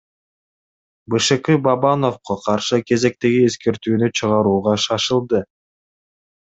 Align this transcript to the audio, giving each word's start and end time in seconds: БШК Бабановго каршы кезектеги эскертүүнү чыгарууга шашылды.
БШК 1.13 1.57
Бабановго 1.67 2.39
каршы 2.47 2.81
кезектеги 2.93 3.45
эскертүүнү 3.51 4.13
чыгарууга 4.21 4.79
шашылды. 4.89 5.49